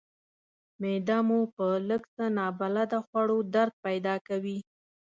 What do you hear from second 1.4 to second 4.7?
په لږ څه نابلده خوړو درد پیدا کوي.